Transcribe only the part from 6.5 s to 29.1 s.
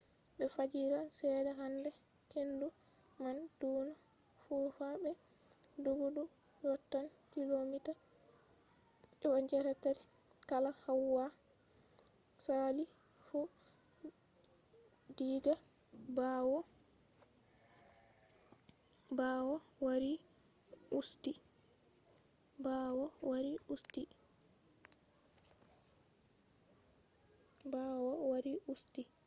yottan kilomita 83 kala hawa sali fu diga ɓawo wari usti